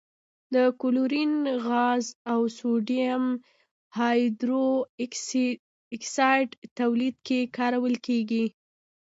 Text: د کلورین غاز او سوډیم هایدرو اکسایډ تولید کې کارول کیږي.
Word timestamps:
د 0.53 0.55
کلورین 0.81 1.33
غاز 1.65 2.05
او 2.31 2.41
سوډیم 2.57 3.23
هایدرو 3.97 4.67
اکسایډ 5.95 6.49
تولید 6.79 7.15
کې 7.27 7.39
کارول 7.57 7.95
کیږي. 8.07 8.45